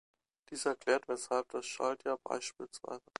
[0.49, 3.01] Dies erklärt, weshalb das Schaltjahr bspw.